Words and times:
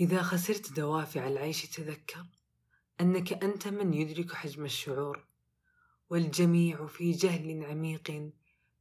إذا 0.00 0.22
خسرت 0.22 0.72
دوافع 0.72 1.28
العيش 1.28 1.62
تذكر 1.62 2.26
أنك 3.00 3.32
أنت 3.32 3.68
من 3.68 3.94
يدرك 3.94 4.32
حجم 4.32 4.64
الشعور 4.64 5.26
والجميع 6.10 6.86
في 6.86 7.12
جهل 7.12 7.64
عميق 7.64 8.32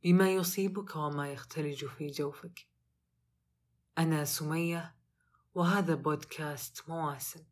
بما 0.03 0.31
يصيبك 0.31 0.95
وما 0.95 1.31
يختلج 1.31 1.85
في 1.85 2.07
جوفك. 2.07 2.67
أنا 3.97 4.25
سمية 4.25 4.95
وهذا 5.55 5.95
بودكاست 5.95 6.89
مواسم. 6.89 7.43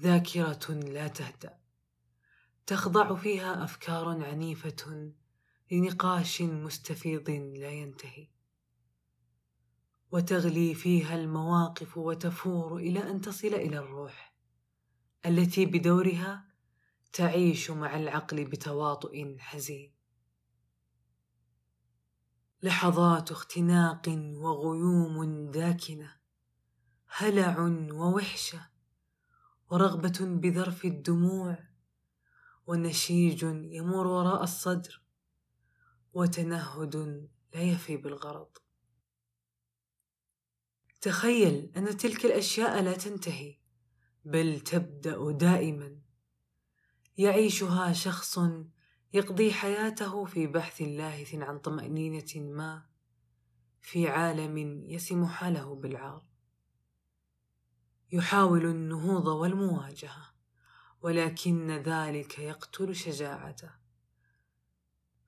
ذاكرة 0.00 0.70
لا 0.70 1.08
تهدأ. 1.08 1.60
تخضع 2.66 3.14
فيها 3.14 3.64
أفكار 3.64 4.24
عنيفة 4.24 5.12
لنقاش 5.70 6.42
مستفيض 6.42 7.30
لا 7.30 7.70
ينتهي. 7.70 8.39
وتغلي 10.12 10.74
فيها 10.74 11.14
المواقف 11.14 11.98
وتفور 11.98 12.76
إلى 12.76 13.10
أن 13.10 13.20
تصل 13.20 13.48
إلى 13.48 13.78
الروح 13.78 14.34
التي 15.26 15.66
بدورها 15.66 16.44
تعيش 17.12 17.70
مع 17.70 17.96
العقل 17.96 18.44
بتواطؤ 18.44 19.36
حزين. 19.38 19.94
لحظات 22.62 23.30
اختناق 23.30 24.08
وغيوم 24.34 25.50
داكنة 25.50 26.16
هلع 27.06 27.58
ووحشة 27.92 28.70
ورغبة 29.70 30.18
بذرف 30.20 30.84
الدموع 30.84 31.58
ونشيج 32.66 33.42
يمر 33.42 34.06
وراء 34.06 34.42
الصدر 34.42 35.02
وتنهد 36.12 36.96
لا 37.54 37.60
يفي 37.60 37.96
بالغرض. 37.96 38.50
تخيل 41.00 41.72
أن 41.76 41.96
تلك 41.96 42.26
الأشياء 42.26 42.82
لا 42.82 42.92
تنتهي 42.92 43.56
بل 44.24 44.60
تبدأ 44.60 45.32
دائما. 45.32 46.00
يعيشها 47.18 47.92
شخص 47.92 48.38
يقضي 49.12 49.52
حياته 49.52 50.24
في 50.24 50.46
بحث 50.46 50.82
لاهث 50.82 51.34
عن 51.34 51.58
طمأنينة 51.58 52.36
ما 52.36 52.86
في 53.80 54.08
عالم 54.08 54.84
يسم 54.88 55.26
حاله 55.26 55.74
بالعار. 55.74 56.26
يحاول 58.12 58.66
النهوض 58.66 59.26
والمواجهة 59.26 60.34
ولكن 61.02 61.70
ذلك 61.70 62.38
يقتل 62.38 62.94
شجاعته. 62.94 63.70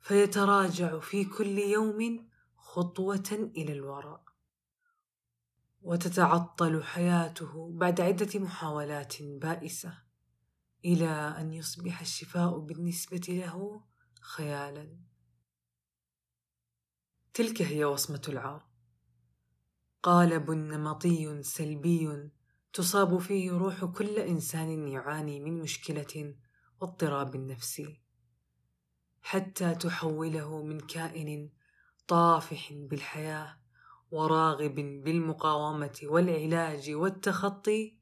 فيتراجع 0.00 0.98
في 0.98 1.24
كل 1.24 1.58
يوم 1.58 2.28
خطوة 2.56 3.50
إلى 3.56 3.72
الوراء. 3.72 4.31
وتتعطل 5.82 6.82
حياته 6.82 7.72
بعد 7.72 8.00
عدة 8.00 8.40
محاولات 8.40 9.22
بائسة 9.22 9.98
إلى 10.84 11.10
أن 11.10 11.52
يصبح 11.52 12.00
الشفاء 12.00 12.58
بالنسبة 12.58 13.26
له 13.28 13.84
خيالا. 14.20 14.96
تلك 17.34 17.62
هي 17.62 17.84
وصمة 17.84 18.22
العار. 18.28 18.66
قالب 20.02 20.50
نمطي 20.50 21.42
سلبي 21.42 22.30
تصاب 22.72 23.18
فيه 23.18 23.50
روح 23.50 23.84
كل 23.84 24.18
إنسان 24.18 24.88
يعاني 24.88 25.40
من 25.40 25.60
مشكلة 25.60 26.34
واضطراب 26.80 27.36
نفسي. 27.36 28.02
حتى 29.22 29.74
تحوله 29.74 30.62
من 30.62 30.80
كائن 30.80 31.50
طافح 32.06 32.72
بالحياة 32.72 33.61
وراغب 34.12 34.74
بالمقاومة 34.74 36.00
والعلاج 36.04 36.90
والتخطي 36.90 37.98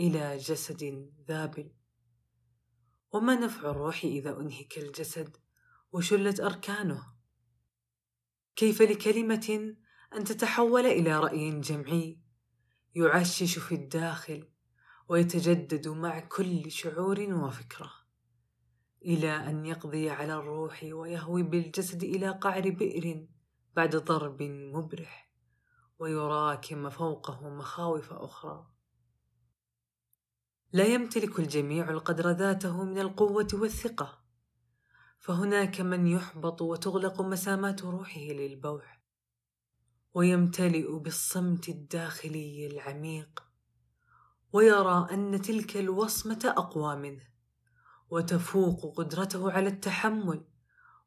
إلى 0.00 0.36
جسد 0.36 1.12
ذابل 1.28 1.70
وما 3.12 3.34
نفع 3.34 3.70
الروح 3.70 4.04
إذا 4.04 4.40
أنهك 4.40 4.78
الجسد 4.78 5.36
وشلت 5.92 6.40
أركانه؟ 6.40 7.02
كيف 8.56 8.82
لكلمة 8.82 9.74
أن 10.16 10.24
تتحول 10.24 10.86
إلى 10.86 11.18
رأي 11.20 11.60
جمعي 11.60 12.20
يعشش 12.94 13.58
في 13.58 13.74
الداخل 13.74 14.48
ويتجدد 15.08 15.88
مع 15.88 16.20
كل 16.20 16.70
شعور 16.70 17.20
وفكرة 17.20 17.92
إلى 19.04 19.30
أن 19.30 19.66
يقضي 19.66 20.10
على 20.10 20.34
الروح 20.34 20.80
ويهوي 20.82 21.42
بالجسد 21.42 22.02
إلى 22.02 22.30
قعر 22.30 22.70
بئر 22.70 23.26
بعد 23.76 23.96
ضرب 23.96 24.42
مبرح. 24.42 25.23
ويراكم 25.98 26.90
فوقه 26.90 27.48
مخاوف 27.48 28.12
أخرى. 28.12 28.66
لا 30.72 30.84
يمتلك 30.84 31.38
الجميع 31.38 31.90
القدر 31.90 32.30
ذاته 32.30 32.84
من 32.84 32.98
القوة 32.98 33.48
والثقة. 33.54 34.24
فهناك 35.18 35.80
من 35.80 36.06
يحبط 36.06 36.62
وتغلق 36.62 37.20
مسامات 37.20 37.82
روحه 37.84 38.20
للبوح 38.20 39.00
ويمتلئ 40.14 40.98
بالصمت 40.98 41.68
الداخلي 41.68 42.66
العميق 42.66 43.44
ويرى 44.52 45.08
أن 45.10 45.42
تلك 45.42 45.76
الوصمة 45.76 46.54
أقوى 46.56 46.96
منه 46.96 47.22
وتفوق 48.10 48.96
قدرته 48.96 49.52
على 49.52 49.68
التحمل 49.68 50.44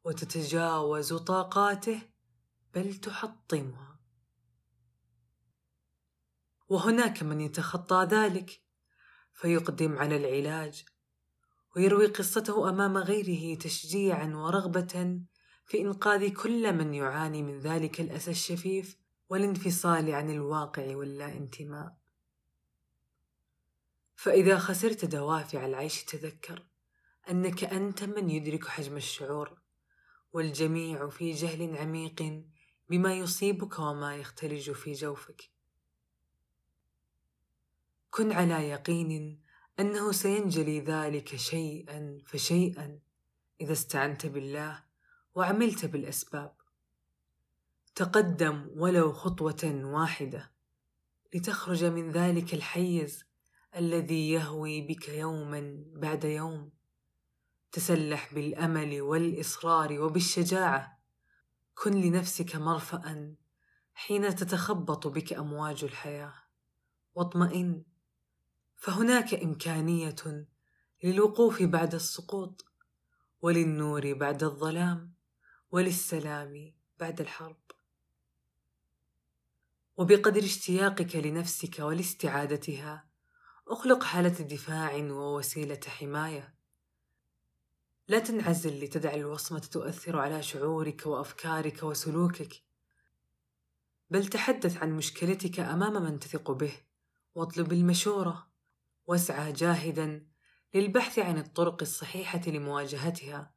وتتجاوز 0.04 1.14
طاقاته 1.14 2.02
بل 2.74 2.94
تحطمها. 2.94 3.97
وهناك 6.70 7.24
من 7.24 7.42
يتخطى 7.42 8.08
ذلك 8.12 8.62
فيقدم 9.34 9.98
على 9.98 10.18
العلاج 10.18 10.86
ويروي 11.76 12.06
قصته 12.06 12.70
أمام 12.70 12.98
غيره 12.98 13.58
تشجيعا 13.58 14.28
ورغبة 14.36 15.20
في 15.66 15.82
إنقاذ 15.82 16.34
كل 16.34 16.74
من 16.74 16.94
يعاني 16.94 17.44
من 17.44 17.60
ذلك 17.60 18.02
الأسى 18.02 18.32
الشفيف 18.32 18.98
والانفصال 19.30 20.12
عن 20.12 20.30
الواقع 20.30 20.96
واللا 20.96 21.38
انتماء 21.38 21.98
فإذا 24.16 24.58
خسرت 24.58 25.06
دوافع 25.06 25.66
العيش 25.66 26.04
تذكر 26.04 26.66
أنك 27.30 27.64
أنت 27.64 28.04
من 28.04 28.30
يدرك 28.30 28.68
حجم 28.68 28.98
الشعور 28.98 29.62
والجميع 30.34 31.10
في 31.10 31.32
جهل 31.32 31.78
عميق 31.78 32.44
بما 32.90 33.14
يصيبك 33.14 33.80
وما 33.80 34.16
يختلج 34.16 34.72
في 34.72 34.92
جوفك. 34.92 35.57
كن 38.18 38.32
على 38.32 38.70
يقين 38.70 39.42
أنه 39.80 40.12
سينجلي 40.12 40.80
ذلك 40.80 41.36
شيئا 41.36 42.22
فشيئا 42.26 43.00
إذا 43.62 43.72
استعنت 43.74 44.26
بالله 44.26 44.84
وعملت 45.36 45.86
بالأسباب. 45.86 46.56
تقدم 47.96 48.70
ولو 48.76 49.14
خطوة 49.14 49.82
واحدة 49.84 50.52
لتخرج 51.34 51.84
من 51.84 52.12
ذلك 52.12 52.54
الحيز 52.54 53.26
الذي 53.76 54.32
يهوي 54.32 54.82
بك 54.82 55.10
يوما 55.10 55.84
بعد 55.88 56.24
يوم. 56.24 56.72
تسلح 57.72 58.34
بالأمل 58.34 59.02
والإصرار 59.02 60.02
وبالشجاعة. 60.02 61.00
كن 61.76 62.02
لنفسك 62.02 62.56
مرفأ 62.56 63.36
حين 63.94 64.36
تتخبط 64.36 65.08
بك 65.08 65.34
أمواج 65.34 65.84
الحياة. 65.84 66.34
واطمئن 67.16 67.84
فهناك 68.78 69.34
إمكانية 69.34 70.46
للوقوف 71.04 71.64
بعد 71.64 71.96
السقوط 71.96 72.66
وللنور 73.42 74.14
بعد 74.14 74.44
الظلام 74.44 75.14
وللسلام 75.72 76.74
بعد 77.00 77.22
الحرب. 77.22 77.62
وبقدر 79.98 80.44
اشتياقك 80.44 81.16
لنفسك 81.16 81.80
ولاستعادتها 81.80 83.08
أخلق 83.68 84.04
حالة 84.04 84.30
دفاع 84.30 84.96
ووسيلة 84.96 85.80
حماية. 85.88 86.56
لا 88.08 88.20
تنعزل 88.20 88.84
لتدع 88.84 89.14
الوصمة 89.14 89.60
تؤثر 89.60 90.20
على 90.20 90.44
شعورك 90.44 91.06
وأفكارك 91.06 91.84
وسلوكك 91.84 92.54
بل 94.10 94.28
تحدث 94.28 94.78
عن 94.78 94.92
مشكلتك 94.92 95.60
أمام 95.60 96.04
من 96.04 96.20
تثق 96.20 96.52
به 96.52 96.74
واطلب 97.36 97.74
المشورة. 97.74 98.57
واسعى 99.08 99.52
جاهدا 99.52 100.28
للبحث 100.74 101.20
عن 101.20 101.38
الطرق 101.38 101.82
الصحيحة 101.82 102.42
لمواجهتها 102.48 103.54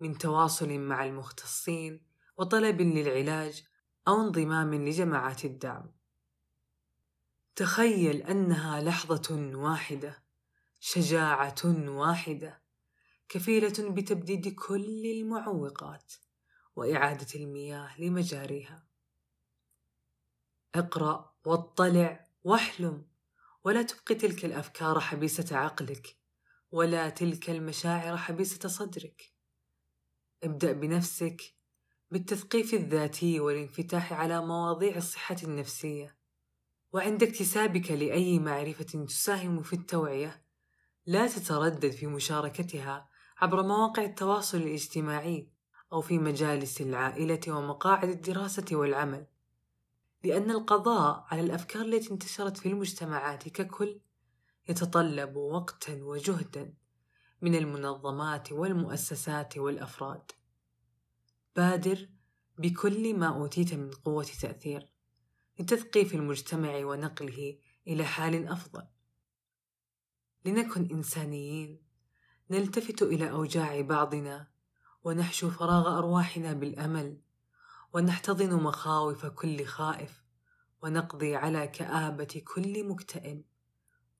من 0.00 0.18
تواصل 0.18 0.78
مع 0.78 1.04
المختصين 1.04 2.06
وطلب 2.36 2.80
للعلاج 2.80 3.64
أو 4.08 4.20
انضمام 4.20 4.74
لجماعات 4.74 5.44
الدعم. 5.44 5.92
تخيل 7.56 8.16
أنها 8.16 8.80
لحظة 8.80 9.52
واحدة 9.54 10.22
شجاعة 10.80 11.88
واحدة 11.88 12.62
كفيلة 13.28 13.90
بتبديد 13.90 14.54
كل 14.54 15.06
المعوقات 15.06 16.12
وإعادة 16.76 17.26
المياه 17.34 18.00
لمجاريها. 18.00 18.86
اقرأ 20.74 21.34
واطلع 21.46 22.28
واحلم. 22.44 23.11
ولا 23.64 23.82
تبقي 23.82 24.14
تلك 24.14 24.44
الأفكار 24.44 25.00
حبيسة 25.00 25.56
عقلك 25.56 26.16
ولا 26.70 27.08
تلك 27.08 27.50
المشاعر 27.50 28.16
حبيسة 28.16 28.68
صدرك. 28.68 29.32
ابدأ 30.42 30.72
بنفسك 30.72 31.42
بالتثقيف 32.10 32.74
الذاتي 32.74 33.40
والانفتاح 33.40 34.12
على 34.12 34.46
مواضيع 34.46 34.96
الصحة 34.96 35.36
النفسية. 35.42 36.18
وعند 36.92 37.22
اكتسابك 37.22 37.90
لأي 37.90 38.38
معرفة 38.38 39.04
تساهم 39.04 39.62
في 39.62 39.72
التوعية 39.72 40.44
لا 41.06 41.26
تتردد 41.26 41.90
في 41.90 42.06
مشاركتها 42.06 43.08
عبر 43.38 43.62
مواقع 43.62 44.04
التواصل 44.04 44.58
الاجتماعي 44.58 45.48
أو 45.92 46.00
في 46.00 46.18
مجالس 46.18 46.80
العائلة 46.80 47.40
ومقاعد 47.48 48.08
الدراسة 48.08 48.64
والعمل. 48.72 49.26
لأن 50.24 50.50
القضاء 50.50 51.26
على 51.30 51.40
الأفكار 51.40 51.82
التي 51.82 52.10
انتشرت 52.10 52.56
في 52.56 52.68
المجتمعات 52.68 53.48
ككل 53.48 54.00
يتطلب 54.68 55.36
وقتا 55.36 56.02
وجهدا 56.02 56.74
من 57.42 57.54
المنظمات 57.54 58.52
والمؤسسات 58.52 59.58
والأفراد. 59.58 60.32
بادر 61.56 62.08
بكل 62.58 63.14
ما 63.16 63.26
أوتيت 63.26 63.74
من 63.74 63.90
قوة 63.90 64.26
تأثير 64.40 64.88
لتثقيف 65.60 66.14
المجتمع 66.14 66.76
ونقله 66.76 67.58
إلى 67.86 68.04
حال 68.04 68.48
أفضل. 68.48 68.86
لنكن 70.44 70.88
إنسانيين 70.90 71.82
نلتفت 72.50 73.02
إلى 73.02 73.30
أوجاع 73.30 73.80
بعضنا 73.80 74.48
ونحشو 75.04 75.50
فراغ 75.50 75.98
أرواحنا 75.98 76.52
بالأمل 76.52 77.20
ونحتضن 77.92 78.62
مخاوف 78.62 79.26
كل 79.26 79.64
خائف 79.64 80.22
ونقضي 80.82 81.36
على 81.36 81.68
كآبة 81.68 82.42
كل 82.54 82.88
مكتئب 82.88 83.44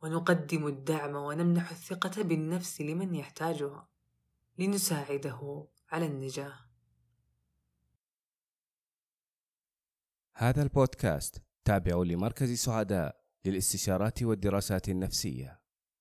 ونقدم 0.03 0.67
الدعم 0.67 1.17
ونمنح 1.17 1.71
الثقة 1.71 2.23
بالنفس 2.23 2.81
لمن 2.81 3.15
يحتاجها 3.15 3.89
لنساعده 4.59 5.69
على 5.91 6.07
النجاح. 6.07 6.69
هذا 10.35 10.63
البودكاست 10.63 11.43
تابع 11.65 11.97
لمركز 11.97 12.53
سعداء 12.53 13.23
للاستشارات 13.45 14.23
والدراسات 14.23 14.89
النفسية 14.89 15.62